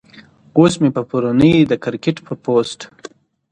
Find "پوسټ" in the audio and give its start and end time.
2.43-2.79